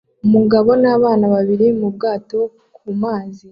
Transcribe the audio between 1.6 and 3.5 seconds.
mubwato kumazi